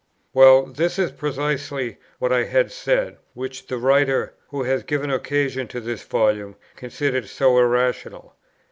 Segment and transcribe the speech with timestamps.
[0.33, 5.67] Well, this is precisely what I had said, which the writer, who has given occasion
[5.67, 8.35] to this Volume, considered so irrational.